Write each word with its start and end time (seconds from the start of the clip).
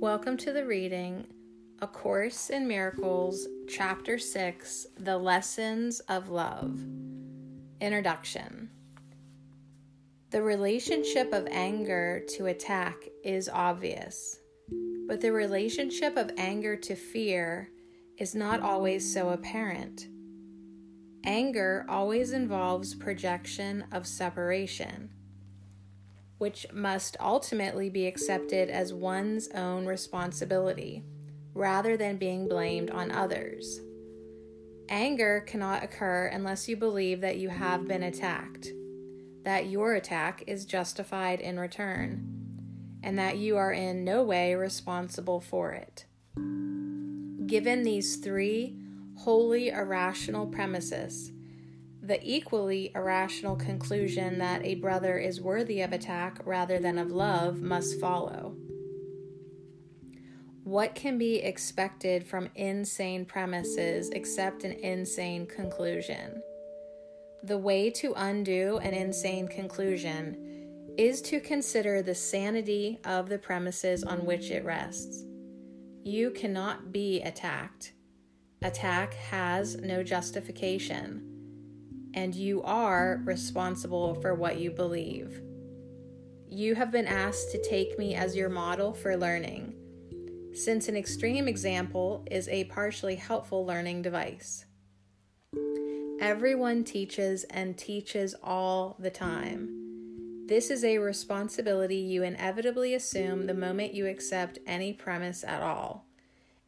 Welcome 0.00 0.38
to 0.38 0.52
the 0.54 0.64
reading 0.64 1.26
A 1.80 1.86
Course 1.86 2.48
in 2.48 2.66
Miracles, 2.66 3.46
Chapter 3.68 4.16
6 4.16 4.86
The 4.96 5.18
Lessons 5.18 6.00
of 6.08 6.30
Love. 6.30 6.80
Introduction 7.82 8.70
The 10.30 10.40
relationship 10.40 11.34
of 11.34 11.46
anger 11.50 12.22
to 12.30 12.46
attack 12.46 12.94
is 13.22 13.50
obvious, 13.50 14.38
but 15.06 15.20
the 15.20 15.32
relationship 15.32 16.16
of 16.16 16.32
anger 16.38 16.76
to 16.76 16.94
fear 16.94 17.68
is 18.16 18.34
not 18.34 18.62
always 18.62 19.12
so 19.12 19.28
apparent. 19.28 20.08
Anger 21.24 21.84
always 21.90 22.32
involves 22.32 22.94
projection 22.94 23.84
of 23.92 24.06
separation 24.06 25.10
which 26.40 26.66
must 26.72 27.18
ultimately 27.20 27.90
be 27.90 28.06
accepted 28.06 28.70
as 28.70 28.94
one's 28.94 29.48
own 29.48 29.84
responsibility, 29.84 31.04
rather 31.52 31.98
than 31.98 32.16
being 32.16 32.48
blamed 32.48 32.88
on 32.88 33.10
others. 33.10 33.78
Anger 34.88 35.44
cannot 35.46 35.84
occur 35.84 36.30
unless 36.32 36.66
you 36.66 36.78
believe 36.78 37.20
that 37.20 37.36
you 37.36 37.50
have 37.50 37.86
been 37.86 38.02
attacked, 38.02 38.68
that 39.44 39.66
your 39.66 39.96
attack 39.96 40.42
is 40.46 40.64
justified 40.64 41.42
in 41.42 41.60
return, 41.60 42.26
and 43.02 43.18
that 43.18 43.36
you 43.36 43.58
are 43.58 43.72
in 43.74 44.02
no 44.02 44.22
way 44.22 44.54
responsible 44.54 45.42
for 45.42 45.72
it. 45.72 46.06
Given 47.46 47.82
these 47.82 48.16
three 48.16 48.78
wholly 49.18 49.68
irrational 49.68 50.46
premises, 50.46 51.32
the 52.10 52.18
equally 52.28 52.90
irrational 52.96 53.54
conclusion 53.54 54.38
that 54.38 54.64
a 54.64 54.74
brother 54.74 55.16
is 55.16 55.40
worthy 55.40 55.80
of 55.80 55.92
attack 55.92 56.40
rather 56.44 56.80
than 56.80 56.98
of 56.98 57.12
love 57.12 57.62
must 57.62 58.00
follow. 58.00 58.56
What 60.64 60.96
can 60.96 61.18
be 61.18 61.36
expected 61.36 62.26
from 62.26 62.50
insane 62.56 63.24
premises 63.24 64.10
except 64.10 64.64
an 64.64 64.72
insane 64.72 65.46
conclusion? 65.46 66.42
The 67.44 67.58
way 67.58 67.90
to 67.90 68.12
undo 68.16 68.78
an 68.78 68.92
insane 68.92 69.46
conclusion 69.46 70.88
is 70.98 71.22
to 71.22 71.38
consider 71.38 72.02
the 72.02 72.16
sanity 72.16 72.98
of 73.04 73.28
the 73.28 73.38
premises 73.38 74.02
on 74.02 74.26
which 74.26 74.50
it 74.50 74.64
rests. 74.64 75.22
You 76.02 76.32
cannot 76.32 76.90
be 76.90 77.22
attacked. 77.22 77.92
Attack 78.62 79.14
has 79.14 79.76
no 79.76 80.02
justification 80.02 81.29
and 82.14 82.34
you 82.34 82.62
are 82.62 83.20
responsible 83.24 84.14
for 84.16 84.34
what 84.34 84.58
you 84.58 84.70
believe. 84.70 85.40
You 86.48 86.74
have 86.74 86.90
been 86.90 87.06
asked 87.06 87.52
to 87.52 87.62
take 87.62 87.98
me 87.98 88.14
as 88.14 88.34
your 88.34 88.48
model 88.48 88.92
for 88.92 89.16
learning, 89.16 89.74
since 90.52 90.88
an 90.88 90.96
extreme 90.96 91.46
example 91.46 92.26
is 92.30 92.48
a 92.48 92.64
partially 92.64 93.14
helpful 93.14 93.64
learning 93.64 94.02
device. 94.02 94.64
Everyone 96.20 96.84
teaches 96.84 97.44
and 97.44 97.78
teaches 97.78 98.34
all 98.42 98.96
the 98.98 99.10
time. 99.10 99.76
This 100.48 100.68
is 100.68 100.82
a 100.82 100.98
responsibility 100.98 101.96
you 101.96 102.24
inevitably 102.24 102.92
assume 102.94 103.46
the 103.46 103.54
moment 103.54 103.94
you 103.94 104.06
accept 104.06 104.58
any 104.66 104.92
premise 104.92 105.44
at 105.44 105.62
all, 105.62 106.06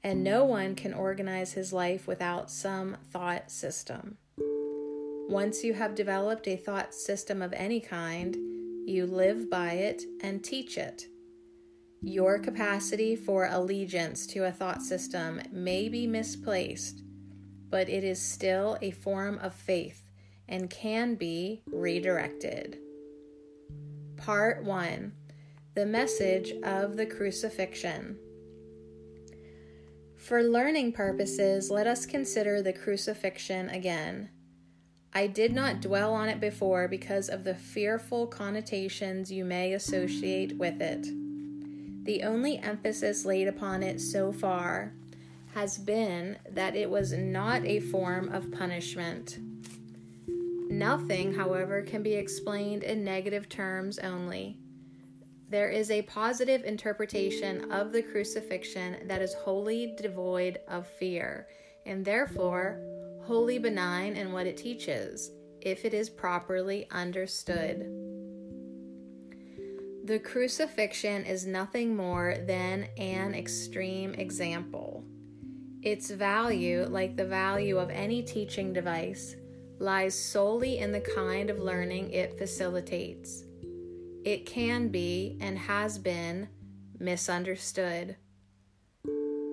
and 0.04 0.22
no 0.22 0.44
one 0.44 0.76
can 0.76 0.94
organize 0.94 1.54
his 1.54 1.72
life 1.72 2.06
without 2.06 2.50
some 2.50 2.96
thought 3.10 3.50
system. 3.50 4.18
Once 5.28 5.64
you 5.64 5.72
have 5.72 5.94
developed 5.94 6.46
a 6.46 6.56
thought 6.56 6.94
system 6.94 7.42
of 7.42 7.52
any 7.52 7.80
kind, 7.80 8.36
you 8.86 9.06
live 9.06 9.48
by 9.48 9.72
it 9.72 10.02
and 10.22 10.42
teach 10.42 10.76
it. 10.76 11.06
Your 12.02 12.38
capacity 12.38 13.14
for 13.14 13.46
allegiance 13.46 14.26
to 14.28 14.44
a 14.44 14.52
thought 14.52 14.82
system 14.82 15.40
may 15.52 15.88
be 15.88 16.06
misplaced, 16.06 17.02
but 17.70 17.88
it 17.88 18.02
is 18.02 18.20
still 18.20 18.76
a 18.82 18.90
form 18.90 19.38
of 19.38 19.54
faith 19.54 20.10
and 20.48 20.68
can 20.68 21.14
be 21.14 21.62
redirected. 21.66 22.78
Part 24.16 24.64
1 24.64 25.12
The 25.74 25.86
Message 25.86 26.52
of 26.64 26.96
the 26.96 27.06
Crucifixion. 27.06 28.18
For 30.16 30.42
learning 30.42 30.92
purposes, 30.92 31.70
let 31.70 31.86
us 31.86 32.06
consider 32.06 32.62
the 32.62 32.72
crucifixion 32.72 33.68
again. 33.70 34.30
I 35.14 35.26
did 35.26 35.52
not 35.52 35.82
dwell 35.82 36.14
on 36.14 36.28
it 36.30 36.40
before 36.40 36.88
because 36.88 37.28
of 37.28 37.44
the 37.44 37.54
fearful 37.54 38.26
connotations 38.26 39.30
you 39.30 39.44
may 39.44 39.74
associate 39.74 40.56
with 40.56 40.80
it. 40.80 41.06
The 42.04 42.22
only 42.22 42.58
emphasis 42.58 43.26
laid 43.26 43.46
upon 43.46 43.82
it 43.82 44.00
so 44.00 44.32
far 44.32 44.94
has 45.54 45.76
been 45.76 46.38
that 46.50 46.74
it 46.74 46.88
was 46.88 47.12
not 47.12 47.62
a 47.66 47.80
form 47.80 48.30
of 48.30 48.50
punishment. 48.50 49.38
Nothing, 50.70 51.34
however, 51.34 51.82
can 51.82 52.02
be 52.02 52.14
explained 52.14 52.82
in 52.82 53.04
negative 53.04 53.50
terms 53.50 53.98
only. 53.98 54.56
There 55.50 55.68
is 55.68 55.90
a 55.90 56.00
positive 56.02 56.64
interpretation 56.64 57.70
of 57.70 57.92
the 57.92 58.02
crucifixion 58.02 59.06
that 59.06 59.20
is 59.20 59.34
wholly 59.34 59.94
devoid 60.00 60.60
of 60.66 60.86
fear, 60.86 61.46
and 61.84 62.02
therefore 62.02 62.80
wholly 63.24 63.58
benign 63.58 64.16
in 64.16 64.32
what 64.32 64.46
it 64.46 64.56
teaches, 64.56 65.30
if 65.60 65.84
it 65.84 65.94
is 65.94 66.10
properly 66.10 66.86
understood. 66.90 67.86
The 70.04 70.18
crucifixion 70.18 71.24
is 71.24 71.46
nothing 71.46 71.94
more 71.94 72.36
than 72.46 72.88
an 72.98 73.34
extreme 73.34 74.14
example. 74.14 75.04
Its 75.82 76.10
value, 76.10 76.84
like 76.88 77.16
the 77.16 77.24
value 77.24 77.78
of 77.78 77.90
any 77.90 78.22
teaching 78.22 78.72
device, 78.72 79.36
lies 79.78 80.18
solely 80.18 80.78
in 80.78 80.92
the 80.92 81.00
kind 81.00 81.50
of 81.50 81.58
learning 81.58 82.10
it 82.10 82.38
facilitates. 82.38 83.44
It 84.24 84.46
can 84.46 84.88
be 84.88 85.38
and 85.40 85.58
has 85.58 85.98
been 85.98 86.48
misunderstood. 86.98 88.16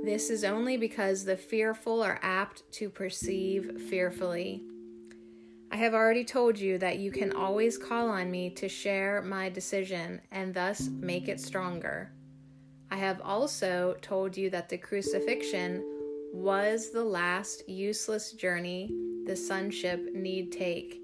This 0.03 0.29
is 0.29 0.43
only 0.43 0.77
because 0.77 1.25
the 1.25 1.35
fearful 1.35 2.01
are 2.01 2.19
apt 2.21 2.63
to 2.73 2.89
perceive 2.89 3.81
fearfully. 3.89 4.63
I 5.71 5.75
have 5.75 5.93
already 5.93 6.23
told 6.23 6.57
you 6.57 6.77
that 6.79 6.99
you 6.99 7.11
can 7.11 7.33
always 7.33 7.77
call 7.77 8.09
on 8.09 8.31
me 8.31 8.49
to 8.51 8.67
share 8.67 9.21
my 9.21 9.49
decision 9.49 10.21
and 10.31 10.53
thus 10.53 10.87
make 10.87 11.27
it 11.27 11.39
stronger. 11.39 12.11
I 12.89 12.97
have 12.97 13.21
also 13.21 13.95
told 14.01 14.35
you 14.35 14.49
that 14.49 14.69
the 14.69 14.77
crucifixion 14.77 15.83
was 16.33 16.91
the 16.91 17.03
last 17.03 17.67
useless 17.67 18.31
journey 18.31 18.89
the 19.25 19.35
sonship 19.35 20.13
need 20.15 20.51
take, 20.51 21.01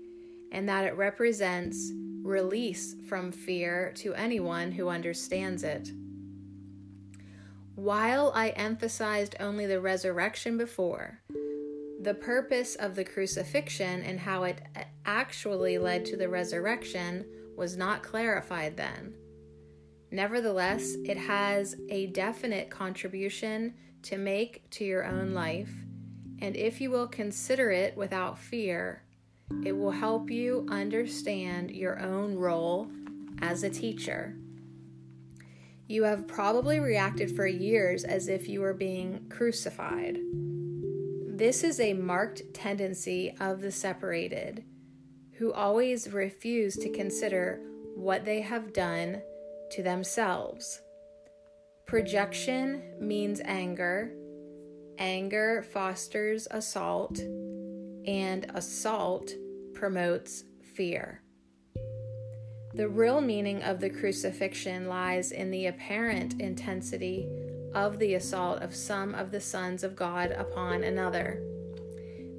and 0.51 0.67
that 0.67 0.85
it 0.85 0.95
represents 0.95 1.91
release 2.23 2.95
from 3.07 3.31
fear 3.31 3.93
to 3.97 4.15
anyone 4.15 4.71
who 4.71 4.89
understands 4.89 5.63
it. 5.63 5.91
While 7.75 8.31
I 8.33 8.49
emphasized 8.49 9.35
only 9.39 9.65
the 9.65 9.81
resurrection 9.81 10.57
before, 10.57 11.19
the 12.01 12.13
purpose 12.13 12.75
of 12.75 12.95
the 12.95 13.03
crucifixion 13.03 14.01
and 14.03 14.19
how 14.19 14.43
it 14.43 14.61
actually 15.05 15.77
led 15.77 16.05
to 16.05 16.15
the 16.15 16.29
resurrection 16.29 17.25
was 17.57 17.75
not 17.75 18.01
clarified 18.01 18.77
then. 18.77 19.13
Nevertheless, 20.09 20.95
it 21.03 21.17
has 21.17 21.75
a 21.89 22.07
definite 22.07 22.69
contribution 22.69 23.73
to 24.03 24.17
make 24.17 24.69
to 24.71 24.85
your 24.85 25.03
own 25.03 25.33
life, 25.33 25.73
and 26.39 26.55
if 26.55 26.79
you 26.79 26.91
will 26.91 27.07
consider 27.07 27.71
it 27.71 27.97
without 27.97 28.37
fear, 28.37 29.03
it 29.65 29.73
will 29.73 29.91
help 29.91 30.29
you 30.29 30.65
understand 30.69 31.71
your 31.71 31.99
own 31.99 32.35
role 32.35 32.87
as 33.41 33.63
a 33.63 33.69
teacher. 33.69 34.37
You 35.87 36.03
have 36.03 36.27
probably 36.27 36.79
reacted 36.79 37.35
for 37.35 37.45
years 37.45 38.03
as 38.03 38.27
if 38.27 38.49
you 38.49 38.61
were 38.61 38.73
being 38.73 39.27
crucified. 39.29 40.17
This 41.27 41.63
is 41.63 41.79
a 41.79 41.93
marked 41.93 42.41
tendency 42.53 43.35
of 43.39 43.61
the 43.61 43.71
separated, 43.71 44.63
who 45.37 45.53
always 45.53 46.11
refuse 46.11 46.75
to 46.77 46.89
consider 46.89 47.59
what 47.95 48.25
they 48.25 48.41
have 48.41 48.73
done 48.73 49.21
to 49.71 49.83
themselves. 49.83 50.81
Projection 51.85 52.81
means 52.99 53.41
anger, 53.45 54.11
anger 54.97 55.61
fosters 55.71 56.47
assault, 56.49 57.19
and 57.19 58.49
assault 58.55 59.31
promotes 59.73 60.45
fear. 60.73 61.21
The 62.75 62.87
real 62.87 63.21
meaning 63.21 63.63
of 63.63 63.79
the 63.79 63.89
crucifixion 63.89 64.87
lies 64.87 65.31
in 65.31 65.51
the 65.51 65.67
apparent 65.67 66.39
intensity 66.39 67.27
of 67.73 67.99
the 67.99 68.15
assault 68.15 68.61
of 68.61 68.75
some 68.75 69.15
of 69.15 69.31
the 69.31 69.41
sons 69.41 69.83
of 69.83 69.95
God 69.95 70.31
upon 70.31 70.83
another. 70.83 71.41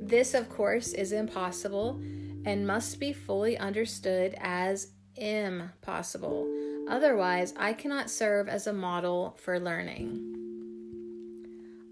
This, 0.01 0.35
of 0.35 0.49
course, 0.49 0.93
is 0.93 1.13
impossible 1.13 2.01
and 2.45 2.67
must 2.67 3.01
be 3.01 3.13
fully 3.13 3.59
understood 3.59 4.35
as 4.39 4.93
impossible 5.17 6.47
Otherwise, 6.87 7.53
I 7.57 7.73
cannot 7.73 8.11
serve 8.11 8.49
as 8.49 8.67
a 8.67 8.73
model 8.73 9.37
for 9.41 9.59
learning. 9.59 10.35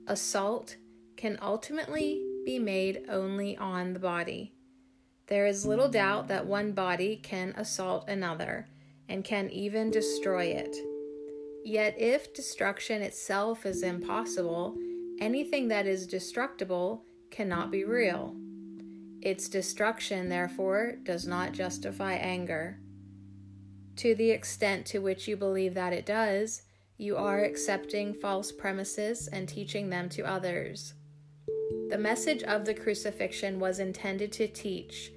Assault 0.06 0.76
can 1.16 1.38
ultimately 1.42 2.24
be 2.44 2.58
made 2.58 3.04
only 3.08 3.56
on 3.56 3.92
the 3.92 3.98
body. 3.98 4.53
There 5.26 5.46
is 5.46 5.64
little 5.64 5.88
doubt 5.88 6.28
that 6.28 6.46
one 6.46 6.72
body 6.72 7.16
can 7.16 7.54
assault 7.56 8.08
another 8.08 8.68
and 9.08 9.24
can 9.24 9.48
even 9.50 9.90
destroy 9.90 10.44
it. 10.44 10.76
Yet, 11.64 11.98
if 11.98 12.34
destruction 12.34 13.00
itself 13.00 13.64
is 13.64 13.82
impossible, 13.82 14.76
anything 15.20 15.68
that 15.68 15.86
is 15.86 16.06
destructible 16.06 17.04
cannot 17.30 17.70
be 17.70 17.84
real. 17.84 18.36
Its 19.22 19.48
destruction, 19.48 20.28
therefore, 20.28 20.96
does 21.02 21.26
not 21.26 21.52
justify 21.52 22.12
anger. 22.12 22.78
To 23.96 24.14
the 24.14 24.30
extent 24.30 24.84
to 24.86 24.98
which 24.98 25.26
you 25.26 25.38
believe 25.38 25.72
that 25.72 25.94
it 25.94 26.04
does, 26.04 26.62
you 26.98 27.16
are 27.16 27.42
accepting 27.42 28.12
false 28.12 28.52
premises 28.52 29.28
and 29.28 29.48
teaching 29.48 29.88
them 29.88 30.10
to 30.10 30.22
others. 30.22 30.92
The 31.88 31.98
message 31.98 32.42
of 32.42 32.66
the 32.66 32.74
crucifixion 32.74 33.58
was 33.58 33.78
intended 33.78 34.32
to 34.32 34.48
teach. 34.48 35.12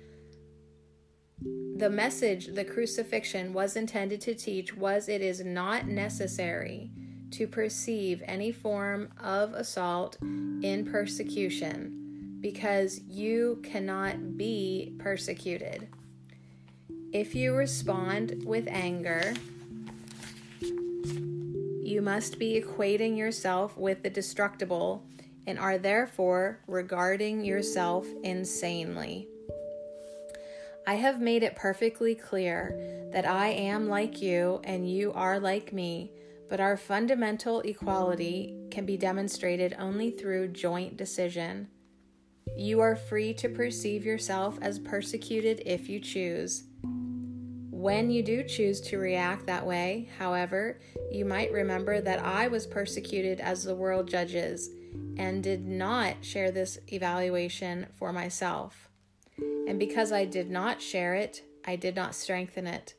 The 1.77 1.91
message 1.91 2.47
the 2.47 2.65
crucifixion 2.65 3.53
was 3.53 3.75
intended 3.75 4.19
to 4.21 4.33
teach 4.33 4.75
was 4.75 5.07
it 5.07 5.21
is 5.21 5.45
not 5.45 5.85
necessary 5.85 6.89
to 7.29 7.45
perceive 7.45 8.24
any 8.25 8.51
form 8.51 9.09
of 9.21 9.53
assault 9.53 10.18
in 10.24 10.88
persecution 10.91 12.39
because 12.41 13.01
you 13.07 13.62
cannot 13.63 14.38
be 14.38 14.95
persecuted. 14.97 15.88
If 17.13 17.35
you 17.35 17.53
respond 17.53 18.44
with 18.44 18.68
anger, 18.68 19.35
you 21.83 22.01
must 22.01 22.39
be 22.39 22.59
equating 22.59 23.15
yourself 23.15 23.77
with 23.77 24.01
the 24.01 24.09
destructible 24.09 25.06
and 25.45 25.59
are 25.59 25.77
therefore 25.77 26.59
regarding 26.65 27.45
yourself 27.45 28.07
insanely. 28.23 29.27
I 30.87 30.93
have 30.93 31.19
made 31.19 31.43
it 31.43 31.57
perfectly 31.57 32.15
clear 32.15 33.09
that 33.11 33.27
I 33.27 33.49
am 33.49 33.89
like 33.89 34.21
you 34.21 34.61
and 34.63 34.89
you 34.89 35.11
are 35.11 35.37
like 35.37 35.73
me, 35.73 36.13
but 36.49 36.61
our 36.61 36.77
fundamental 36.77 37.59
equality 37.59 38.55
can 38.71 38.85
be 38.85 38.95
demonstrated 38.95 39.75
only 39.77 40.11
through 40.11 40.53
joint 40.53 40.95
decision. 40.95 41.67
You 42.55 42.79
are 42.79 42.95
free 42.95 43.33
to 43.33 43.49
perceive 43.49 44.05
yourself 44.05 44.57
as 44.61 44.79
persecuted 44.79 45.61
if 45.65 45.89
you 45.89 45.99
choose. 45.99 46.63
When 47.69 48.09
you 48.09 48.23
do 48.23 48.43
choose 48.43 48.79
to 48.79 48.97
react 48.97 49.45
that 49.47 49.65
way, 49.65 50.09
however, 50.17 50.79
you 51.11 51.25
might 51.25 51.51
remember 51.51 51.99
that 51.99 52.23
I 52.23 52.47
was 52.47 52.65
persecuted 52.65 53.41
as 53.41 53.61
the 53.61 53.75
world 53.75 54.07
judges 54.09 54.69
and 55.17 55.43
did 55.43 55.67
not 55.67 56.23
share 56.23 56.49
this 56.49 56.79
evaluation 56.87 57.87
for 57.99 58.13
myself. 58.13 58.86
And 59.67 59.79
because 59.79 60.11
I 60.11 60.25
did 60.25 60.49
not 60.49 60.81
share 60.81 61.15
it, 61.15 61.43
I 61.65 61.75
did 61.75 61.95
not 61.95 62.15
strengthen 62.15 62.67
it. 62.67 62.95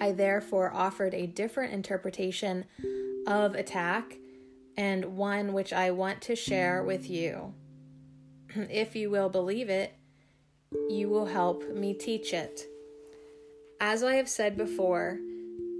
I 0.00 0.12
therefore 0.12 0.72
offered 0.72 1.14
a 1.14 1.26
different 1.26 1.72
interpretation 1.72 2.64
of 3.26 3.54
attack 3.54 4.16
and 4.76 5.16
one 5.16 5.52
which 5.52 5.72
I 5.72 5.90
want 5.90 6.22
to 6.22 6.36
share 6.36 6.84
with 6.84 7.10
you. 7.10 7.52
if 8.54 8.94
you 8.94 9.10
will 9.10 9.28
believe 9.28 9.68
it, 9.68 9.94
you 10.88 11.08
will 11.08 11.26
help 11.26 11.68
me 11.74 11.94
teach 11.94 12.32
it. 12.32 12.62
As 13.80 14.02
I 14.02 14.14
have 14.14 14.28
said 14.28 14.56
before, 14.56 15.18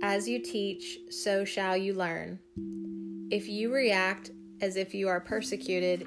as 0.03 0.29
you 0.29 0.41
teach, 0.41 0.99
so 1.11 1.45
shall 1.45 1.77
you 1.77 1.95
learn. 1.95 2.39
If 3.31 3.49
you 3.49 3.73
react 3.73 4.31
as 4.61 4.77
if 4.77 4.95
you 4.95 5.09
are 5.09 5.21
persecuted, 5.21 6.07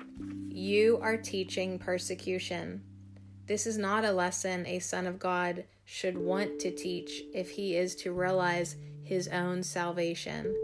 you 0.49 0.99
are 1.01 1.17
teaching 1.17 1.79
persecution. 1.79 2.81
This 3.47 3.65
is 3.67 3.77
not 3.77 4.05
a 4.05 4.11
lesson 4.11 4.65
a 4.65 4.79
son 4.79 5.07
of 5.07 5.19
God 5.19 5.65
should 5.83 6.17
want 6.17 6.59
to 6.59 6.71
teach 6.71 7.23
if 7.33 7.49
he 7.51 7.75
is 7.75 7.95
to 7.97 8.13
realize 8.13 8.75
his 9.03 9.27
own 9.27 9.63
salvation. 9.63 10.55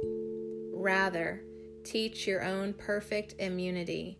Rather, 0.74 1.41
teach 1.83 2.27
your 2.27 2.44
own 2.44 2.74
perfect 2.74 3.35
immunity, 3.39 4.19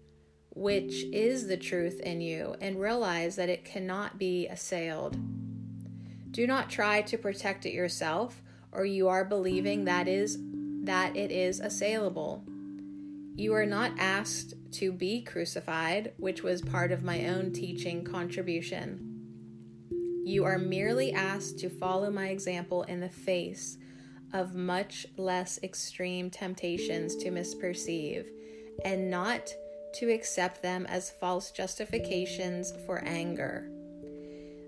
which 0.50 1.04
is 1.14 1.48
the 1.48 1.58
truth 1.58 2.00
in 2.00 2.20
you, 2.20 2.56
and 2.60 2.82
realize 2.82 3.36
that 3.36 3.50
it 3.50 3.64
cannot 3.64 4.18
be 4.18 4.48
assailed. 4.48 5.18
Do 6.32 6.46
not 6.46 6.70
try 6.70 7.02
to 7.04 7.18
protect 7.18 7.66
it 7.66 7.74
yourself, 7.74 8.42
or 8.72 8.86
you 8.86 9.08
are 9.08 9.24
believing 9.24 9.86
that 9.86 10.08
is 10.08 10.38
that 10.84 11.16
it 11.16 11.32
is 11.32 11.60
assailable. 11.60 12.44
You 13.36 13.54
are 13.54 13.66
not 13.66 13.92
asked 14.00 14.56
to 14.78 14.92
be 14.92 15.22
crucified, 15.22 16.14
which 16.18 16.44
was 16.44 16.62
part 16.62 16.92
of 16.92 17.04
my 17.04 17.28
own 17.28 17.52
teaching 17.52 18.04
contribution. 18.04 19.18
You 20.24 20.44
are 20.46 20.58
merely 20.58 21.14
asked 21.14 21.58
to 21.60 21.70
follow 21.70 22.12
my 22.12 22.28
example 22.28 22.84
in 22.84 23.00
the 23.00 23.10
face 23.10 23.78
of 24.34 24.54
much 24.54 25.08
less 25.18 25.58
extreme 25.64 26.30
temptations 26.30 27.16
to 27.16 27.32
misperceive, 27.32 28.28
and 28.86 29.10
not 29.10 29.52
to 29.96 30.12
accept 30.12 30.62
them 30.62 30.86
as 30.88 31.10
false 31.10 31.50
justifications 31.50 32.74
for 32.86 33.00
anger. 33.04 33.72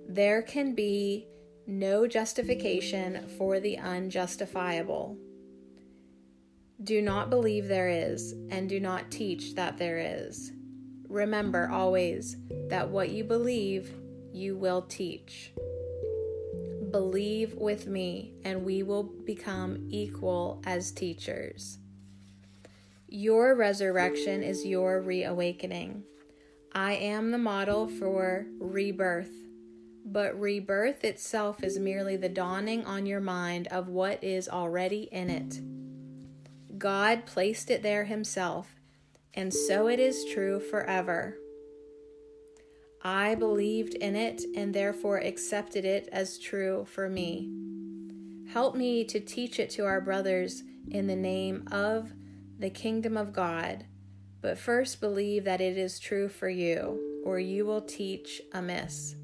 There 0.07 0.41
can 0.41 0.73
be 0.73 1.27
no 1.67 2.07
justification 2.07 3.27
for 3.37 3.59
the 3.59 3.77
unjustifiable. 3.77 5.17
Do 6.81 7.01
not 7.01 7.29
believe 7.29 7.67
there 7.67 7.89
is, 7.89 8.33
and 8.49 8.69
do 8.69 8.79
not 8.79 9.11
teach 9.11 9.55
that 9.55 9.77
there 9.77 9.97
is. 9.97 10.53
Remember 11.09 11.69
always 11.69 12.37
that 12.69 12.87
what 12.89 13.09
you 13.09 13.25
believe, 13.25 13.91
you 14.31 14.55
will 14.55 14.83
teach. 14.83 15.51
Believe 16.89 17.55
with 17.55 17.85
me, 17.85 18.33
and 18.45 18.63
we 18.63 18.83
will 18.83 19.03
become 19.03 19.87
equal 19.89 20.61
as 20.65 20.91
teachers. 20.91 21.79
Your 23.09 23.55
resurrection 23.55 24.41
is 24.41 24.65
your 24.65 25.01
reawakening. 25.01 26.03
I 26.71 26.93
am 26.93 27.31
the 27.31 27.37
model 27.37 27.89
for 27.89 28.45
rebirth, 28.57 29.31
but 30.05 30.39
rebirth 30.39 31.03
itself 31.03 31.61
is 31.61 31.77
merely 31.77 32.15
the 32.15 32.29
dawning 32.29 32.85
on 32.85 33.05
your 33.05 33.19
mind 33.19 33.67
of 33.67 33.89
what 33.89 34.23
is 34.23 34.47
already 34.47 35.09
in 35.11 35.29
it. 35.29 35.59
God 36.79 37.25
placed 37.25 37.69
it 37.69 37.83
there 37.83 38.05
Himself, 38.05 38.73
and 39.33 39.53
so 39.53 39.87
it 39.87 39.99
is 39.99 40.25
true 40.33 40.61
forever. 40.61 41.35
I 43.01 43.35
believed 43.35 43.95
in 43.95 44.15
it 44.15 44.41
and 44.55 44.73
therefore 44.73 45.17
accepted 45.17 45.83
it 45.83 46.07
as 46.11 46.39
true 46.39 46.85
for 46.89 47.09
me. 47.09 47.49
Help 48.53 48.75
me 48.75 49.03
to 49.05 49.19
teach 49.19 49.59
it 49.59 49.69
to 49.71 49.85
our 49.85 49.99
brothers 49.99 50.63
in 50.89 51.07
the 51.07 51.15
name 51.15 51.67
of 51.69 52.13
the 52.57 52.69
kingdom 52.69 53.17
of 53.17 53.33
God, 53.33 53.85
but 54.41 54.57
first 54.57 55.01
believe 55.01 55.43
that 55.43 55.61
it 55.61 55.77
is 55.77 55.99
true 55.99 56.29
for 56.29 56.49
you, 56.49 57.21
or 57.25 57.39
you 57.39 57.65
will 57.65 57.81
teach 57.81 58.41
amiss. 58.53 59.15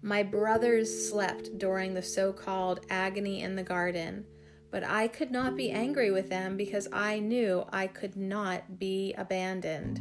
My 0.00 0.22
brothers 0.22 1.10
slept 1.10 1.58
during 1.58 1.92
the 1.92 2.02
so 2.02 2.32
called 2.32 2.80
agony 2.88 3.42
in 3.42 3.54
the 3.54 3.62
garden 3.62 4.24
but 4.70 4.84
I 4.84 5.08
could 5.08 5.30
not 5.30 5.56
be 5.56 5.70
angry 5.70 6.10
with 6.10 6.28
them 6.28 6.56
because 6.56 6.88
I 6.92 7.18
knew 7.18 7.64
I 7.72 7.86
could 7.86 8.16
not 8.16 8.78
be 8.78 9.14
abandoned. 9.18 10.00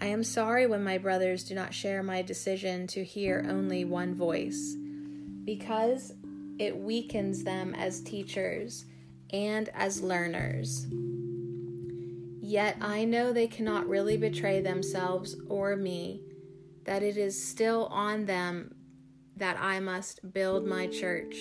I 0.00 0.06
am 0.06 0.22
sorry 0.22 0.66
when 0.66 0.84
my 0.84 0.98
brothers 0.98 1.44
do 1.44 1.54
not 1.54 1.74
share 1.74 2.02
my 2.02 2.22
decision 2.22 2.86
to 2.88 3.02
hear 3.02 3.46
only 3.48 3.84
one 3.84 4.14
voice, 4.14 4.76
because 5.44 6.12
it 6.58 6.76
weakens 6.76 7.42
them 7.42 7.74
as 7.74 8.00
teachers 8.00 8.84
and 9.30 9.68
as 9.74 10.02
learners. 10.02 10.86
Yet 12.40 12.76
I 12.80 13.04
know 13.04 13.32
they 13.32 13.46
cannot 13.46 13.88
really 13.88 14.16
betray 14.16 14.60
themselves 14.60 15.34
or 15.48 15.74
me, 15.74 16.20
that 16.84 17.02
it 17.02 17.16
is 17.16 17.42
still 17.42 17.86
on 17.86 18.26
them 18.26 18.74
that 19.36 19.56
I 19.58 19.80
must 19.80 20.32
build 20.32 20.66
my 20.66 20.86
church. 20.86 21.34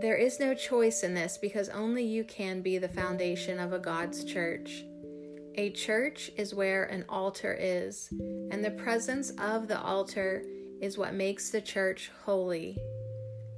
There 0.00 0.16
is 0.16 0.38
no 0.38 0.54
choice 0.54 1.02
in 1.02 1.14
this 1.14 1.38
because 1.38 1.68
only 1.68 2.04
you 2.04 2.22
can 2.22 2.62
be 2.62 2.78
the 2.78 2.88
foundation 2.88 3.58
of 3.58 3.72
a 3.72 3.80
God's 3.80 4.24
church. 4.24 4.84
A 5.56 5.70
church 5.70 6.30
is 6.36 6.54
where 6.54 6.84
an 6.84 7.04
altar 7.08 7.56
is, 7.58 8.08
and 8.52 8.64
the 8.64 8.70
presence 8.70 9.30
of 9.38 9.66
the 9.66 9.80
altar 9.80 10.44
is 10.80 10.96
what 10.96 11.14
makes 11.14 11.50
the 11.50 11.60
church 11.60 12.12
holy. 12.24 12.78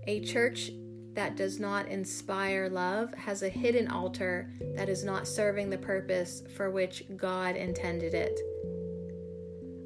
A 0.06 0.20
church 0.20 0.70
that 1.12 1.36
does 1.36 1.60
not 1.60 1.88
inspire 1.88 2.70
love 2.70 3.12
has 3.12 3.42
a 3.42 3.50
hidden 3.50 3.88
altar 3.88 4.50
that 4.76 4.88
is 4.88 5.04
not 5.04 5.28
serving 5.28 5.68
the 5.68 5.76
purpose 5.76 6.42
for 6.56 6.70
which 6.70 7.04
God 7.18 7.54
intended 7.54 8.14
it. 8.14 8.40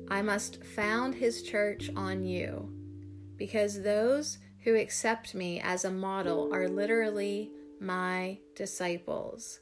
I 0.09 0.23
must 0.23 0.63
found 0.63 1.17
his 1.17 1.43
church 1.43 1.91
on 1.97 2.25
you, 2.25 2.71
because 3.37 3.83
those 3.83 4.39
who 4.65 4.75
accept 4.75 5.35
me 5.35 5.61
as 5.61 5.85
a 5.85 5.91
model 5.91 6.53
are 6.53 6.69
literally 6.69 7.51
my 7.81 8.39
disciples. 8.57 9.61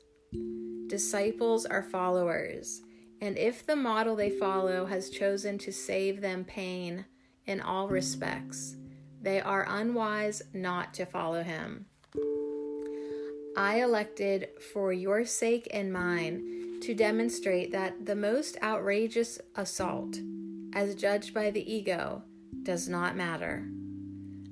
Disciples 0.86 1.66
are 1.66 1.82
followers, 1.82 2.82
and 3.20 3.36
if 3.36 3.66
the 3.66 3.76
model 3.76 4.14
they 4.14 4.30
follow 4.30 4.86
has 4.86 5.10
chosen 5.10 5.58
to 5.58 5.72
save 5.72 6.20
them 6.20 6.44
pain 6.44 7.04
in 7.46 7.60
all 7.60 7.88
respects, 7.88 8.76
they 9.20 9.40
are 9.40 9.66
unwise 9.68 10.42
not 10.54 10.94
to 10.94 11.04
follow 11.04 11.42
him. 11.42 11.86
I 13.56 13.82
elected 13.82 14.48
for 14.72 14.92
your 14.92 15.24
sake 15.24 15.68
and 15.72 15.92
mine 15.92 16.78
to 16.82 16.94
demonstrate 16.94 17.72
that 17.72 18.06
the 18.06 18.16
most 18.16 18.56
outrageous 18.62 19.38
assault, 19.56 20.18
as 20.74 20.94
judged 20.94 21.34
by 21.34 21.50
the 21.50 21.72
ego, 21.72 22.22
does 22.62 22.88
not 22.88 23.16
matter. 23.16 23.66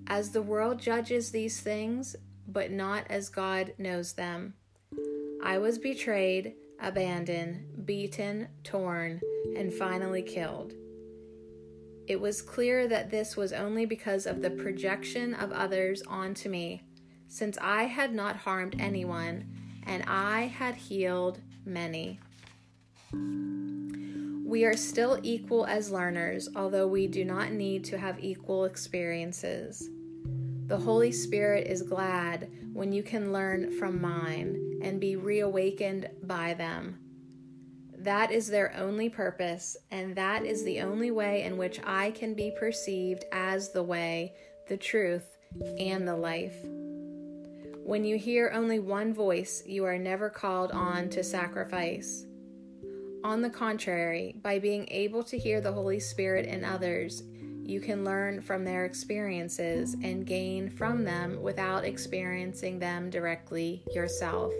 As 0.06 0.30
the 0.30 0.42
world 0.42 0.80
judges 0.80 1.30
these 1.30 1.60
things, 1.60 2.16
but 2.46 2.70
not 2.70 3.04
as 3.08 3.28
God 3.28 3.74
knows 3.78 4.12
them. 4.12 4.54
I 5.42 5.58
was 5.58 5.78
betrayed, 5.78 6.54
abandoned, 6.80 7.86
beaten, 7.86 8.48
torn, 8.64 9.20
and 9.56 9.72
finally 9.72 10.22
killed. 10.22 10.74
It 12.06 12.20
was 12.20 12.42
clear 12.42 12.88
that 12.88 13.10
this 13.10 13.36
was 13.36 13.52
only 13.52 13.86
because 13.86 14.26
of 14.26 14.42
the 14.42 14.50
projection 14.50 15.32
of 15.34 15.52
others 15.52 16.02
onto 16.08 16.48
me, 16.48 16.82
since 17.28 17.56
I 17.60 17.84
had 17.84 18.12
not 18.12 18.36
harmed 18.36 18.76
anyone 18.80 19.44
and 19.86 20.02
I 20.06 20.42
had 20.42 20.74
healed 20.74 21.40
many. 21.64 22.18
We 24.50 24.64
are 24.64 24.76
still 24.76 25.20
equal 25.22 25.64
as 25.64 25.92
learners, 25.92 26.48
although 26.56 26.88
we 26.88 27.06
do 27.06 27.24
not 27.24 27.52
need 27.52 27.84
to 27.84 27.96
have 27.96 28.18
equal 28.18 28.64
experiences. 28.64 29.88
The 30.66 30.76
Holy 30.76 31.12
Spirit 31.12 31.68
is 31.68 31.82
glad 31.82 32.50
when 32.72 32.92
you 32.92 33.04
can 33.04 33.32
learn 33.32 33.70
from 33.78 34.02
mine 34.02 34.80
and 34.82 34.98
be 34.98 35.14
reawakened 35.14 36.10
by 36.24 36.54
them. 36.54 36.98
That 37.96 38.32
is 38.32 38.48
their 38.48 38.74
only 38.76 39.08
purpose, 39.08 39.76
and 39.92 40.16
that 40.16 40.44
is 40.44 40.64
the 40.64 40.80
only 40.80 41.12
way 41.12 41.44
in 41.44 41.56
which 41.56 41.78
I 41.84 42.10
can 42.10 42.34
be 42.34 42.50
perceived 42.50 43.26
as 43.30 43.70
the 43.70 43.84
way, 43.84 44.34
the 44.66 44.76
truth, 44.76 45.36
and 45.78 46.08
the 46.08 46.16
life. 46.16 46.56
When 47.84 48.04
you 48.04 48.18
hear 48.18 48.50
only 48.52 48.80
one 48.80 49.14
voice, 49.14 49.62
you 49.64 49.84
are 49.84 49.96
never 49.96 50.28
called 50.28 50.72
on 50.72 51.08
to 51.10 51.22
sacrifice. 51.22 52.26
On 53.22 53.42
the 53.42 53.50
contrary, 53.50 54.34
by 54.42 54.58
being 54.58 54.88
able 54.90 55.22
to 55.24 55.38
hear 55.38 55.60
the 55.60 55.72
Holy 55.72 56.00
Spirit 56.00 56.46
in 56.46 56.64
others, 56.64 57.22
you 57.62 57.78
can 57.78 58.02
learn 58.02 58.40
from 58.40 58.64
their 58.64 58.86
experiences 58.86 59.94
and 60.02 60.26
gain 60.26 60.70
from 60.70 61.04
them 61.04 61.42
without 61.42 61.84
experiencing 61.84 62.78
them 62.78 63.10
directly 63.10 63.82
yourself. 63.94 64.52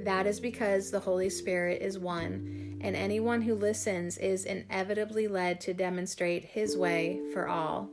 That 0.00 0.26
is 0.26 0.38
because 0.38 0.90
the 0.90 1.00
Holy 1.00 1.30
Spirit 1.30 1.80
is 1.80 1.98
one, 1.98 2.78
and 2.82 2.94
anyone 2.94 3.40
who 3.40 3.54
listens 3.54 4.18
is 4.18 4.44
inevitably 4.44 5.26
led 5.26 5.60
to 5.62 5.72
demonstrate 5.72 6.44
His 6.44 6.76
way 6.76 7.20
for 7.32 7.48
all. 7.48 7.88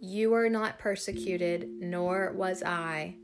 You 0.00 0.32
are 0.34 0.48
not 0.48 0.78
persecuted, 0.78 1.68
nor 1.68 2.32
was 2.32 2.62
I. 2.62 3.16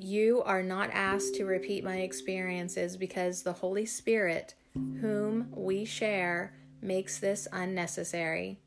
You 0.00 0.44
are 0.44 0.62
not 0.62 0.90
asked 0.92 1.34
to 1.34 1.44
repeat 1.44 1.82
my 1.82 1.96
experiences 1.96 2.96
because 2.96 3.42
the 3.42 3.52
Holy 3.52 3.84
Spirit, 3.84 4.54
whom 4.74 5.48
we 5.50 5.84
share, 5.84 6.54
makes 6.80 7.18
this 7.18 7.48
unnecessary. 7.52 8.60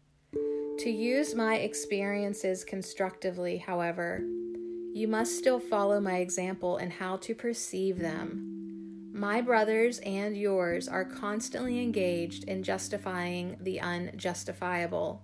To 0.79 0.89
use 0.89 1.33
my 1.33 1.55
experiences 1.55 2.65
constructively, 2.65 3.59
however, 3.59 4.19
you 4.93 5.07
must 5.07 5.38
still 5.38 5.61
follow 5.61 6.01
my 6.01 6.17
example 6.17 6.75
in 6.79 6.91
how 6.91 7.15
to 7.17 7.33
perceive 7.33 7.97
them. 7.97 9.11
My 9.13 9.39
brothers 9.39 10.00
and 10.00 10.35
yours 10.35 10.89
are 10.89 11.05
constantly 11.05 11.81
engaged 11.81 12.43
in 12.43 12.61
justifying 12.61 13.55
the 13.61 13.79
unjustifiable. 13.79 15.21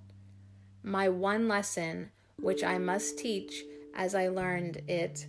My 0.83 1.09
one 1.09 1.49
lesson, 1.49 2.11
which 2.39 2.63
I 2.63 2.77
must 2.77 3.19
teach 3.19 3.65
as 3.93 4.15
I 4.15 4.29
learned 4.29 4.83
it, 4.87 5.27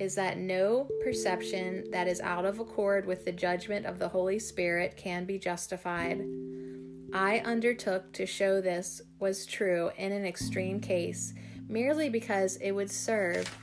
is 0.00 0.14
that 0.14 0.38
no 0.38 0.88
perception 1.02 1.90
that 1.90 2.08
is 2.08 2.20
out 2.20 2.44
of 2.44 2.60
accord 2.60 3.06
with 3.06 3.24
the 3.24 3.32
judgment 3.32 3.86
of 3.86 3.98
the 3.98 4.08
Holy 4.08 4.38
Spirit 4.38 4.96
can 4.96 5.24
be 5.24 5.38
justified. 5.38 6.24
I 7.12 7.38
undertook 7.40 8.12
to 8.12 8.26
show 8.26 8.60
this 8.60 9.00
was 9.18 9.46
true 9.46 9.90
in 9.96 10.12
an 10.12 10.26
extreme 10.26 10.80
case 10.80 11.34
merely 11.68 12.08
because 12.08 12.56
it 12.56 12.72
would 12.72 12.90
serve 12.90 13.54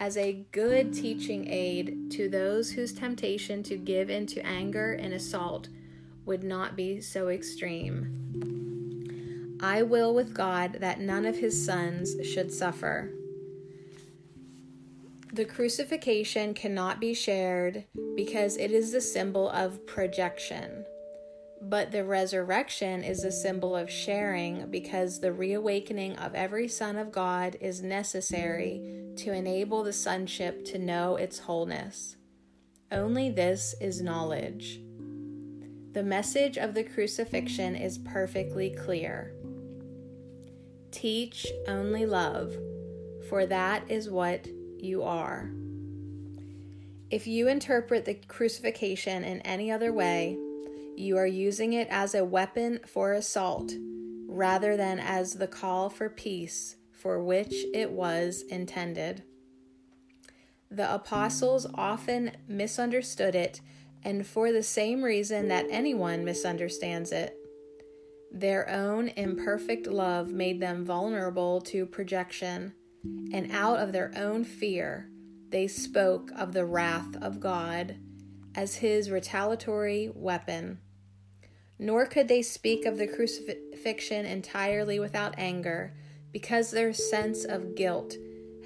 as 0.00 0.16
a 0.16 0.46
good 0.52 0.94
teaching 0.94 1.48
aid 1.48 2.10
to 2.12 2.28
those 2.28 2.70
whose 2.70 2.92
temptation 2.92 3.62
to 3.64 3.76
give 3.76 4.10
into 4.10 4.44
anger 4.46 4.92
and 4.92 5.12
assault 5.12 5.68
would 6.24 6.44
not 6.44 6.76
be 6.76 7.00
so 7.00 7.28
extreme. 7.28 8.14
I 9.60 9.82
will 9.82 10.14
with 10.14 10.34
God 10.34 10.78
that 10.80 11.00
none 11.00 11.26
of 11.26 11.38
his 11.38 11.64
sons 11.64 12.14
should 12.22 12.52
suffer. 12.52 13.12
The 15.32 15.44
crucifixion 15.44 16.54
cannot 16.54 17.00
be 17.00 17.12
shared 17.12 17.84
because 18.16 18.56
it 18.56 18.72
is 18.72 18.92
the 18.92 19.00
symbol 19.00 19.50
of 19.50 19.86
projection. 19.86 20.86
But 21.60 21.90
the 21.90 22.04
resurrection 22.04 23.04
is 23.04 23.24
a 23.24 23.32
symbol 23.32 23.76
of 23.76 23.90
sharing 23.90 24.70
because 24.70 25.20
the 25.20 25.32
reawakening 25.32 26.16
of 26.16 26.34
every 26.34 26.66
son 26.66 26.96
of 26.96 27.12
God 27.12 27.56
is 27.60 27.82
necessary 27.82 28.80
to 29.16 29.32
enable 29.32 29.82
the 29.82 29.92
sonship 29.92 30.64
to 30.66 30.78
know 30.78 31.16
its 31.16 31.40
wholeness. 31.40 32.16
Only 32.90 33.28
this 33.28 33.74
is 33.80 34.00
knowledge. 34.00 34.80
The 35.92 36.02
message 36.02 36.56
of 36.56 36.74
the 36.74 36.84
crucifixion 36.84 37.76
is 37.76 37.98
perfectly 37.98 38.70
clear. 38.70 39.34
Teach 40.90 41.46
only 41.66 42.06
love, 42.06 42.56
for 43.28 43.44
that 43.46 43.90
is 43.90 44.08
what 44.08 44.46
you 44.82 45.02
are. 45.02 45.50
If 47.10 47.26
you 47.26 47.48
interpret 47.48 48.04
the 48.04 48.14
crucifixion 48.14 49.24
in 49.24 49.40
any 49.40 49.70
other 49.70 49.92
way, 49.92 50.36
you 50.96 51.16
are 51.16 51.26
using 51.26 51.72
it 51.72 51.88
as 51.90 52.14
a 52.14 52.24
weapon 52.24 52.80
for 52.86 53.12
assault 53.12 53.72
rather 54.26 54.76
than 54.76 54.98
as 54.98 55.34
the 55.34 55.46
call 55.46 55.88
for 55.88 56.10
peace 56.10 56.76
for 56.92 57.22
which 57.22 57.54
it 57.72 57.90
was 57.90 58.42
intended. 58.42 59.22
The 60.70 60.92
apostles 60.92 61.66
often 61.74 62.32
misunderstood 62.46 63.34
it, 63.34 63.60
and 64.02 64.26
for 64.26 64.52
the 64.52 64.62
same 64.62 65.02
reason 65.02 65.48
that 65.48 65.66
anyone 65.70 66.24
misunderstands 66.24 67.12
it. 67.12 67.34
Their 68.30 68.68
own 68.68 69.08
imperfect 69.08 69.86
love 69.86 70.32
made 70.32 70.60
them 70.60 70.84
vulnerable 70.84 71.60
to 71.62 71.86
projection, 71.86 72.74
and 73.04 73.50
out 73.52 73.78
of 73.78 73.92
their 73.92 74.12
own 74.16 74.44
fear, 74.44 75.08
they 75.50 75.66
spoke 75.66 76.30
of 76.36 76.52
the 76.52 76.64
wrath 76.64 77.16
of 77.22 77.40
God 77.40 77.96
as 78.54 78.76
his 78.76 79.10
retaliatory 79.10 80.10
weapon. 80.14 80.78
Nor 81.78 82.06
could 82.06 82.28
they 82.28 82.42
speak 82.42 82.84
of 82.84 82.98
the 82.98 83.06
crucifixion 83.06 84.26
entirely 84.26 84.98
without 84.98 85.34
anger 85.38 85.94
because 86.32 86.70
their 86.70 86.92
sense 86.92 87.44
of 87.44 87.74
guilt 87.74 88.16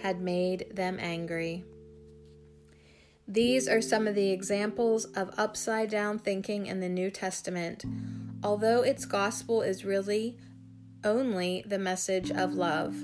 had 0.00 0.20
made 0.20 0.66
them 0.74 0.98
angry. 1.00 1.64
These 3.28 3.68
are 3.68 3.80
some 3.80 4.08
of 4.08 4.14
the 4.14 4.30
examples 4.30 5.04
of 5.04 5.32
upside 5.38 5.90
down 5.90 6.18
thinking 6.18 6.66
in 6.66 6.80
the 6.80 6.88
New 6.88 7.10
Testament, 7.10 7.84
although 8.42 8.82
its 8.82 9.04
gospel 9.04 9.62
is 9.62 9.84
really 9.84 10.36
only 11.04 11.62
the 11.66 11.78
message 11.78 12.30
of 12.30 12.54
love. 12.54 12.96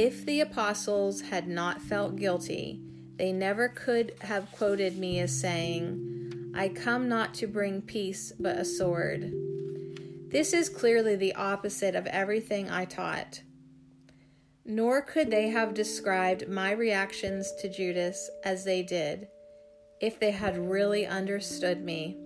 If 0.00 0.24
the 0.24 0.40
apostles 0.42 1.22
had 1.22 1.48
not 1.48 1.82
felt 1.82 2.14
guilty, 2.14 2.80
they 3.16 3.32
never 3.32 3.68
could 3.68 4.14
have 4.20 4.52
quoted 4.52 4.96
me 4.96 5.18
as 5.18 5.40
saying, 5.40 6.52
I 6.54 6.68
come 6.68 7.08
not 7.08 7.34
to 7.34 7.48
bring 7.48 7.82
peace 7.82 8.32
but 8.38 8.58
a 8.58 8.64
sword. 8.64 9.32
This 10.28 10.52
is 10.52 10.68
clearly 10.68 11.16
the 11.16 11.34
opposite 11.34 11.96
of 11.96 12.06
everything 12.06 12.70
I 12.70 12.84
taught. 12.84 13.42
Nor 14.64 15.02
could 15.02 15.32
they 15.32 15.48
have 15.48 15.74
described 15.74 16.48
my 16.48 16.70
reactions 16.70 17.52
to 17.58 17.68
Judas 17.68 18.30
as 18.44 18.62
they 18.62 18.84
did 18.84 19.26
if 20.00 20.20
they 20.20 20.30
had 20.30 20.56
really 20.56 21.08
understood 21.08 21.84
me. 21.84 22.16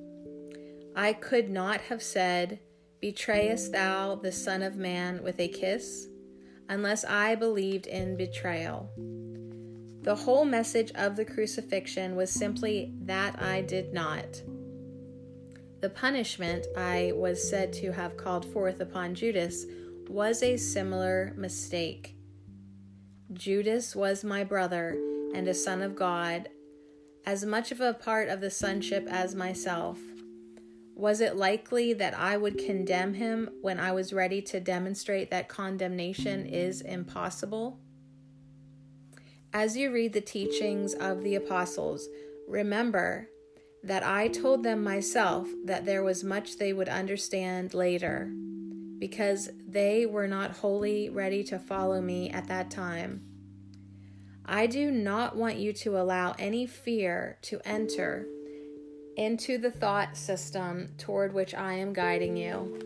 I 0.95 1.15
could 1.15 1.49
not 1.49 1.81
have 1.81 2.03
said, 2.03 2.61
Betrayest 3.01 3.73
thou 3.73 4.17
the 4.17 4.31
Son 4.31 4.61
of 4.61 4.77
Man 4.77 5.23
with 5.23 5.41
a 5.41 5.49
kiss? 5.49 6.09
Unless 6.69 7.05
I 7.05 7.35
believed 7.35 7.87
in 7.87 8.17
betrayal. 8.17 8.91
The 10.03 10.15
whole 10.17 10.45
message 10.45 10.91
of 10.95 11.17
the 11.17 11.25
crucifixion 11.25 12.17
was 12.17 12.31
simply 12.31 12.93
that 13.03 13.41
I 13.41 13.63
did 13.63 13.93
not. 13.93 14.43
The 15.81 15.91
punishment 15.91 16.67
I 16.77 17.13
was 17.15 17.49
said 17.49 17.73
to 17.75 17.93
have 17.93 18.17
called 18.17 18.45
forth 18.45 18.81
upon 18.81 19.15
Judas 19.15 19.65
was 20.09 20.43
a 20.43 20.57
similar 20.57 21.35
mistake. 21.37 22.17
Judas 23.33 23.97
was 23.97 24.25
my 24.25 24.45
brother 24.45 24.99
and 25.35 25.49
a 25.49 25.55
son 25.55 25.83
of 25.83 25.97
God, 25.97 26.49
as 27.25 27.45
much 27.45 27.73
of 27.73 27.81
a 27.81 27.95
part 27.95 28.29
of 28.29 28.41
the 28.41 28.51
sonship 28.51 29.07
as 29.09 29.35
myself. 29.35 29.99
Was 30.95 31.21
it 31.21 31.37
likely 31.37 31.93
that 31.95 32.17
I 32.19 32.37
would 32.37 32.59
condemn 32.59 33.15
him 33.15 33.51
when 33.61 33.81
I 33.81 33.93
was 33.93 34.13
ready 34.13 34.43
to 34.43 34.61
demonstrate 34.61 35.31
that 35.31 35.49
condemnation 35.49 36.47
is 36.47 36.81
impossible? 36.81 37.79
As 39.53 39.77
you 39.77 39.91
read 39.91 40.13
the 40.13 40.21
teachings 40.21 40.95
of 40.95 41.23
the 41.23 41.35
apostles, 41.35 42.09
remember 42.47 43.29
that 43.83 44.05
I 44.05 44.29
told 44.29 44.63
them 44.63 44.85
myself 44.85 45.49
that 45.65 45.85
there 45.85 46.05
was 46.05 46.23
much 46.23 46.57
they 46.57 46.73
would 46.73 46.89
understand 46.89 47.75
later, 47.75 48.33
because 48.99 49.51
they 49.67 50.07
were 50.07 50.29
not 50.29 50.53
wholly 50.53 51.09
ready 51.09 51.43
to 51.45 51.59
follow 51.59 52.01
me 52.01 52.31
at 52.31 52.47
that 52.47 52.71
time. 52.71 53.23
I 54.45 54.67
do 54.67 54.91
not 54.91 55.37
want 55.37 55.57
you 55.57 55.73
to 55.73 55.99
allow 55.99 56.35
any 56.39 56.67
fear 56.67 57.39
to 57.43 57.61
enter 57.65 58.27
into 59.17 59.59
the 59.59 59.71
thought 59.71 60.17
system 60.17 60.89
toward 60.99 61.33
which 61.33 61.55
I 61.55 61.75
am 61.75 61.93
guiding 61.93 62.37
you. 62.37 62.79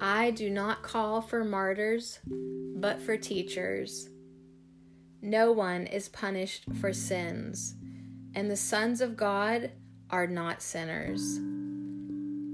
I 0.00 0.30
do 0.30 0.50
not 0.50 0.82
call 0.82 1.22
for 1.22 1.44
martyrs, 1.44 2.18
but 2.26 3.00
for 3.00 3.16
teachers. 3.16 4.10
No 5.22 5.52
one 5.52 5.86
is 5.86 6.08
punished 6.08 6.64
for 6.80 6.92
sins, 6.92 7.74
and 8.34 8.50
the 8.50 8.56
sons 8.56 9.00
of 9.00 9.16
God 9.16 9.70
are 10.10 10.26
not 10.26 10.62
sinners. 10.62 11.38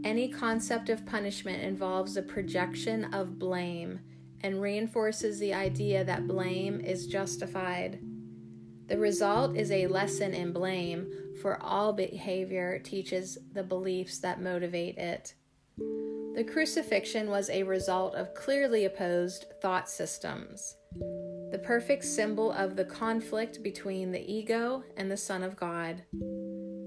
Any 0.04 0.28
concept 0.28 0.88
of 0.88 1.06
punishment 1.06 1.62
involves 1.62 2.16
a 2.16 2.22
projection 2.22 3.12
of 3.12 3.38
blame 3.38 4.00
and 4.40 4.60
reinforces 4.60 5.38
the 5.38 5.54
idea 5.54 6.04
that 6.04 6.26
blame 6.26 6.80
is 6.80 7.06
justified. 7.06 8.00
The 8.88 8.98
result 8.98 9.56
is 9.56 9.70
a 9.70 9.86
lesson 9.86 10.34
in 10.34 10.52
blame, 10.52 11.06
for 11.42 11.60
all 11.60 11.92
behavior 11.92 12.78
teaches 12.78 13.36
the 13.52 13.64
beliefs 13.64 14.20
that 14.20 14.40
motivate 14.40 14.96
it. 14.96 15.34
The 15.76 16.44
crucifixion 16.50 17.28
was 17.28 17.50
a 17.50 17.64
result 17.64 18.14
of 18.14 18.32
clearly 18.32 18.84
opposed 18.84 19.46
thought 19.60 19.90
systems, 19.90 20.76
the 21.50 21.60
perfect 21.62 22.04
symbol 22.04 22.52
of 22.52 22.76
the 22.76 22.84
conflict 22.84 23.62
between 23.62 24.12
the 24.12 24.32
ego 24.32 24.84
and 24.96 25.10
the 25.10 25.16
Son 25.16 25.42
of 25.42 25.56
God. 25.56 26.04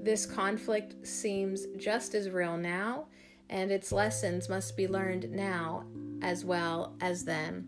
This 0.01 0.25
conflict 0.25 1.05
seems 1.05 1.65
just 1.77 2.15
as 2.15 2.29
real 2.29 2.57
now, 2.57 3.07
and 3.49 3.71
its 3.71 3.91
lessons 3.91 4.47
must 4.49 4.77
be 4.77 4.87
learned 4.87 5.29
now 5.31 5.83
as 6.21 6.45
well 6.45 6.95
as 7.01 7.25
then. 7.25 7.67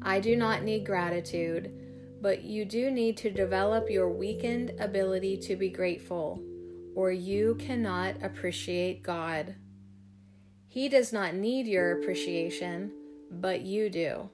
I 0.00 0.20
do 0.20 0.36
not 0.36 0.62
need 0.62 0.86
gratitude 0.86 1.79
but 2.20 2.42
you 2.42 2.64
do 2.64 2.90
need 2.90 3.16
to 3.18 3.30
develop 3.30 3.90
your 3.90 4.10
weakened 4.10 4.72
ability 4.78 5.36
to 5.38 5.56
be 5.56 5.68
grateful, 5.68 6.42
or 6.94 7.10
you 7.10 7.56
cannot 7.56 8.22
appreciate 8.22 9.02
God. 9.02 9.54
He 10.68 10.88
does 10.88 11.12
not 11.12 11.34
need 11.34 11.66
your 11.66 11.98
appreciation, 11.98 12.92
but 13.30 13.62
you 13.62 13.88
do. 13.90 14.30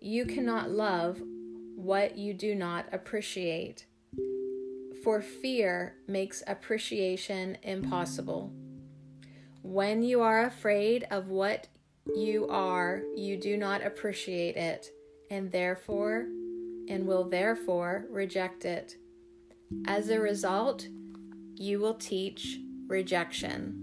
You 0.00 0.26
cannot 0.26 0.70
love 0.70 1.20
what 1.76 2.16
you 2.16 2.32
do 2.34 2.54
not 2.54 2.86
appreciate, 2.92 3.86
for 5.04 5.20
fear 5.20 5.96
makes 6.08 6.42
appreciation 6.46 7.58
impossible. 7.62 8.52
When 9.62 10.02
you 10.02 10.22
are 10.22 10.46
afraid 10.46 11.06
of 11.10 11.28
what 11.28 11.68
you 12.14 12.46
are, 12.48 13.02
you 13.14 13.36
do 13.36 13.56
not 13.56 13.84
appreciate 13.84 14.56
it, 14.56 14.90
and 15.30 15.50
therefore 15.50 16.26
and 16.88 17.06
will 17.06 17.28
therefore 17.28 18.06
reject 18.10 18.64
it. 18.64 18.96
As 19.86 20.08
a 20.08 20.20
result, 20.20 20.86
you 21.54 21.80
will 21.80 21.94
teach 21.94 22.58
rejection. 22.86 23.82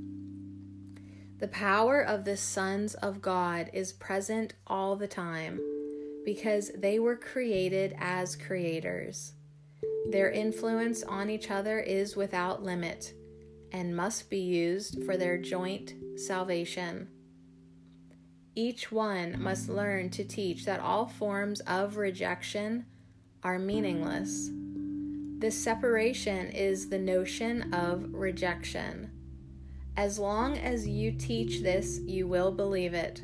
The 1.40 1.48
power 1.50 2.02
of 2.02 2.24
the 2.24 2.38
sons 2.38 2.94
of 2.96 3.22
God 3.22 3.70
is 3.74 3.92
present 3.92 4.54
all 4.66 4.96
the 4.96 5.08
time 5.08 5.60
because 6.24 6.72
they 6.78 7.00
were 7.00 7.18
created 7.18 7.96
as 8.00 8.36
creators. 8.36 9.34
Their 10.10 10.32
influence 10.32 11.04
on 11.04 11.30
each 11.30 11.52
other 11.52 11.80
is 11.80 12.16
without 12.16 12.64
limit 12.64 13.14
and 13.72 13.96
must 13.96 14.30
be 14.30 14.40
used 14.40 15.04
for 15.04 15.18
their 15.18 15.38
joint 15.38 15.94
salvation. 16.16 17.10
Each 18.56 18.92
one 18.92 19.42
must 19.42 19.68
learn 19.68 20.12
to 20.12 20.24
teach 20.24 20.66
that 20.66 20.80
all 20.80 21.08
forms 21.08 21.60
of 21.62 21.98
rejection 21.98 22.86
are 23.44 23.60
meaningless. 23.60 24.50
This 25.40 25.58
separation 25.58 26.48
is 26.52 26.90
the 26.90 27.00
notion 27.00 27.74
of 27.74 28.14
rejection. 28.14 29.12
As 29.98 30.18
long 30.18 30.58
as 30.58 30.88
you 30.88 31.12
teach 31.12 31.62
this, 31.62 32.00
you 32.00 32.28
will 32.28 32.52
believe 32.52 32.94
it. 32.94 33.22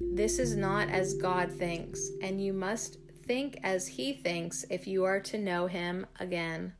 This 0.00 0.38
is 0.38 0.56
not 0.56 0.88
as 0.88 1.14
God 1.14 1.52
thinks, 1.52 2.10
and 2.20 2.42
you 2.44 2.52
must 2.52 2.98
think 3.24 3.60
as 3.62 3.86
He 3.86 4.12
thinks 4.12 4.64
if 4.70 4.86
you 4.86 5.04
are 5.04 5.20
to 5.20 5.38
know 5.38 5.68
Him 5.68 6.06
again. 6.18 6.72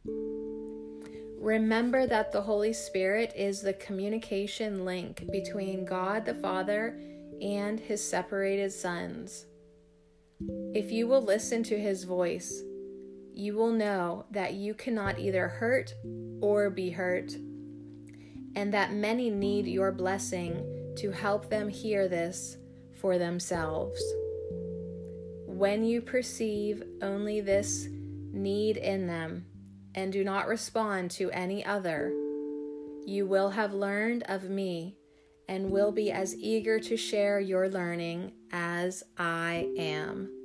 Remember 1.39 2.07
that 2.07 2.33
the 2.33 2.43
Holy 2.43 2.73
Spirit 2.73 3.33
is 3.37 3.63
the 3.63 3.73
communication 3.75 4.85
link 4.85 5.25
between 5.31 5.85
God 5.85 6.27
the 6.27 6.35
Father 6.35 7.01
and 7.41 7.79
His 7.79 8.07
separated 8.07 8.73
sons. 8.73 9.47
If 10.75 10.91
you 10.91 11.07
will 11.07 11.23
listen 11.23 11.63
to 11.65 11.79
his 11.79 12.05
voice, 12.05 12.63
you 13.35 13.55
will 13.55 13.73
know 13.73 14.25
that 14.31 14.55
you 14.55 14.75
cannot 14.75 15.19
either 15.19 15.49
hurt 15.49 15.93
or 16.41 16.71
be 16.71 16.91
hurt, 16.91 17.35
and 18.57 18.73
that 18.73 18.93
many 18.93 19.31
need 19.31 19.67
your 19.67 19.93
blessing 19.93 20.95
to 20.97 21.11
help 21.11 21.51
them 21.51 21.69
hear 21.69 22.09
this 22.09 22.57
for 23.01 23.19
themselves. 23.19 24.03
When 25.47 25.85
you 25.85 26.01
perceive 26.01 26.83
only 27.03 27.41
this 27.41 27.89
need 28.33 28.77
in 28.77 29.07
them 29.07 29.47
and 29.95 30.13
do 30.13 30.25
not 30.25 30.49
respond 30.49 31.11
to 31.13 31.31
any 31.33 31.65
other, 31.65 32.13
you 33.05 33.27
will 33.27 33.51
have 33.51 33.75
learned 33.75 34.23
of 34.25 34.49
me 34.49 34.97
and 35.49 35.71
will 35.71 35.93
be 35.93 36.13
as 36.13 36.37
eager 36.37 36.79
to 36.81 36.97
share 36.97 37.41
your 37.41 37.69
learning 37.69 38.33
as 38.53 39.03
I 39.19 39.69
am. 39.79 40.40